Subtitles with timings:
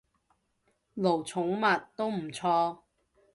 [0.03, 0.11] 奴寵物，
[1.95, 2.79] 都唔錯